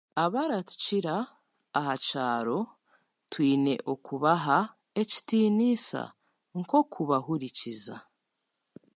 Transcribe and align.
Abaratukira 0.23 1.15
aha 1.79 1.93
kyaro 2.05 2.59
twine 3.31 3.73
kubaha 4.07 4.57
ekitiinisa 5.01 6.01
nk'okubahurikiza 6.59 7.95